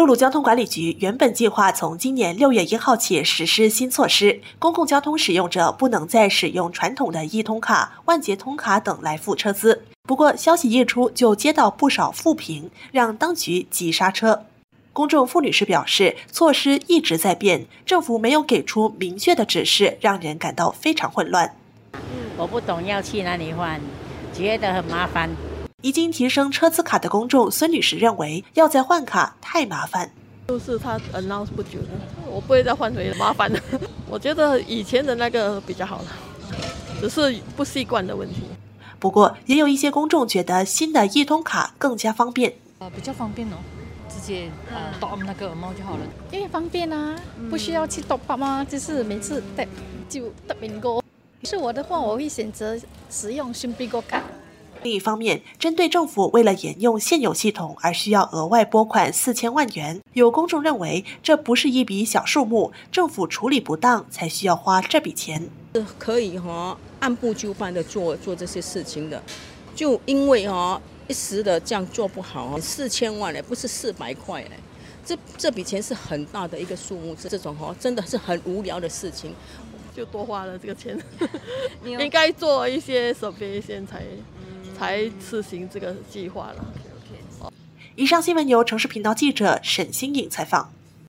[0.00, 9.82] 陆路交通管理局原本计划从今年六月一号起实施新措施，公共交通使用者不能再使用传统的一通卡、万捷通卡等来付车资。
[10.04, 14.46] 不过，消息一出就接到不少负评，让当局急刹车。
[14.94, 21.54] 公众妇女士表示，措施一直在变，政府没有给出明确的指示，让人感到非常混乱。
[22.38, 23.78] 我不懂要去哪里换，
[24.32, 25.28] 觉得很麻烦。
[25.82, 30.12] 已经提升车资卡的公众孙女士认为，要再换卡太麻烦。
[30.48, 31.88] 就是他 announce 不久的，
[32.26, 33.60] 我不会再换回麻烦了。
[34.10, 36.06] 我觉得以前的那个比较好了，
[37.00, 38.42] 只是不习惯的问题。
[38.98, 42.52] 不过，也有一些公众觉得新的易通卡更加方便。
[42.80, 43.56] 呃，比较方便哦，
[44.08, 46.00] 直接呃 top 那个猫就好了。
[46.32, 47.16] 因为方便啊，
[47.48, 48.66] 不需要去 top 吗？
[48.68, 49.66] 就是每次带
[50.08, 51.00] 就特别高。
[51.44, 52.78] 是我的话，我会选择
[53.08, 54.22] 使用新 b i g 卡。
[54.82, 65.50] 另一方面，针对政府为了沿用现有系统而需要额外拨款四千万元，有公众认为这不是一笔小数目，政府处理不当才需要花这笔钱。
[65.98, 69.22] 可以哈按部就班的做做这些事情的，
[69.74, 74.50] 就因为哈一时的这样做不好，四千万嘞不是四百块嘞，
[75.04, 79.34] 这这笔钱是很大的一个数目，这种哦真的是很无聊的事情，
[79.94, 80.98] 就多花了这个钱，
[81.84, 84.02] 应该做一些准备先才。
[84.80, 86.64] 才实行这个计划了。
[87.96, 90.72] 以上新闻由城市频道记者沈新颖采访。